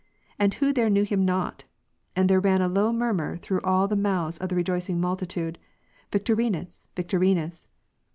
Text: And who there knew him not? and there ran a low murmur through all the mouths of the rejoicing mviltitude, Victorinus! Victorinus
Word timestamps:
And 0.39 0.55
who 0.55 0.73
there 0.73 0.89
knew 0.89 1.03
him 1.03 1.25
not? 1.25 1.65
and 2.15 2.27
there 2.27 2.39
ran 2.39 2.59
a 2.59 2.67
low 2.67 2.91
murmur 2.91 3.37
through 3.37 3.61
all 3.61 3.87
the 3.87 3.95
mouths 3.95 4.39
of 4.39 4.49
the 4.49 4.55
rejoicing 4.55 4.99
mviltitude, 4.99 5.57
Victorinus! 6.11 6.81
Victorinus 6.95 7.67